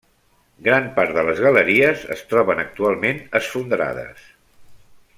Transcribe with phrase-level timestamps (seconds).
[0.67, 4.29] Gran part de les galeries es troben actualment esfondrades.